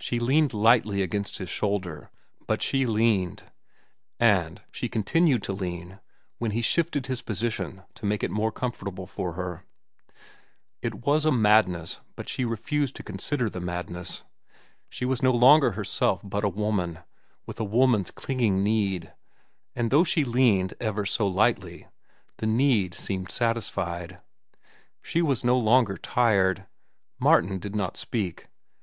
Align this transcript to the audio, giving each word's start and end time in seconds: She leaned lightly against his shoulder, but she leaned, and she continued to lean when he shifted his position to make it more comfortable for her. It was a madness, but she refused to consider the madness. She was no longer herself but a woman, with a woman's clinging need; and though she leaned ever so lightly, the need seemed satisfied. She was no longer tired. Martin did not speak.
She 0.00 0.18
leaned 0.18 0.54
lightly 0.54 1.02
against 1.02 1.36
his 1.36 1.50
shoulder, 1.50 2.10
but 2.46 2.62
she 2.62 2.86
leaned, 2.86 3.44
and 4.18 4.62
she 4.72 4.88
continued 4.88 5.42
to 5.42 5.52
lean 5.52 6.00
when 6.38 6.52
he 6.52 6.62
shifted 6.62 7.04
his 7.04 7.20
position 7.20 7.82
to 7.96 8.06
make 8.06 8.22
it 8.22 8.30
more 8.30 8.50
comfortable 8.50 9.06
for 9.06 9.34
her. 9.34 9.66
It 10.80 11.04
was 11.04 11.26
a 11.26 11.30
madness, 11.30 12.00
but 12.16 12.30
she 12.30 12.46
refused 12.46 12.96
to 12.96 13.02
consider 13.02 13.50
the 13.50 13.60
madness. 13.60 14.24
She 14.88 15.04
was 15.04 15.22
no 15.22 15.32
longer 15.32 15.72
herself 15.72 16.22
but 16.24 16.44
a 16.44 16.48
woman, 16.48 17.00
with 17.44 17.60
a 17.60 17.64
woman's 17.64 18.10
clinging 18.10 18.64
need; 18.64 19.12
and 19.76 19.90
though 19.90 20.02
she 20.02 20.24
leaned 20.24 20.72
ever 20.80 21.04
so 21.04 21.26
lightly, 21.26 21.88
the 22.38 22.46
need 22.46 22.94
seemed 22.94 23.30
satisfied. 23.30 24.18
She 25.02 25.20
was 25.20 25.44
no 25.44 25.58
longer 25.58 25.98
tired. 25.98 26.64
Martin 27.20 27.58
did 27.58 27.76
not 27.76 27.98
speak. 27.98 28.46